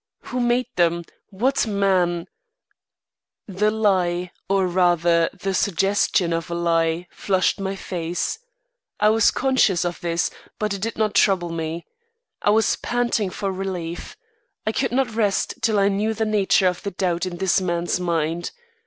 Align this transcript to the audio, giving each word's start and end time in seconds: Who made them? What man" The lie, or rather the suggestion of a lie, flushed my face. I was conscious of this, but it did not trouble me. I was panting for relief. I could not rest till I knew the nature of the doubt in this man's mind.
Who 0.23 0.39
made 0.39 0.65
them? 0.77 1.03
What 1.29 1.67
man" 1.67 2.25
The 3.47 3.69
lie, 3.69 4.31
or 4.49 4.65
rather 4.65 5.29
the 5.31 5.53
suggestion 5.53 6.33
of 6.33 6.49
a 6.49 6.55
lie, 6.55 7.05
flushed 7.11 7.59
my 7.59 7.75
face. 7.75 8.39
I 8.99 9.09
was 9.09 9.29
conscious 9.29 9.85
of 9.85 10.01
this, 10.01 10.31
but 10.57 10.73
it 10.73 10.81
did 10.81 10.97
not 10.97 11.13
trouble 11.13 11.51
me. 11.51 11.85
I 12.41 12.49
was 12.49 12.77
panting 12.77 13.29
for 13.29 13.51
relief. 13.51 14.17
I 14.65 14.71
could 14.71 14.91
not 14.91 15.13
rest 15.13 15.61
till 15.61 15.77
I 15.77 15.87
knew 15.87 16.15
the 16.15 16.25
nature 16.25 16.65
of 16.67 16.81
the 16.81 16.89
doubt 16.89 17.27
in 17.27 17.37
this 17.37 17.61
man's 17.61 17.99
mind. 17.99 18.49